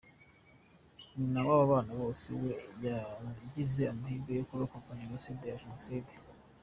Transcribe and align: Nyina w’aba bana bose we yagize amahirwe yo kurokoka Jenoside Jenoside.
Nyina 1.17 1.39
w’aba 1.47 1.65
bana 1.71 1.93
bose 2.01 2.27
we 2.41 2.49
yagize 2.85 3.81
amahirwe 3.93 4.31
yo 4.39 4.45
kurokoka 4.49 4.99
Jenoside 5.01 5.45
Jenoside. 5.63 6.11